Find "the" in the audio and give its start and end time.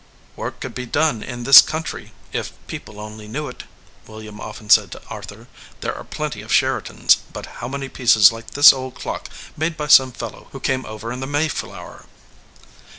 11.19-11.27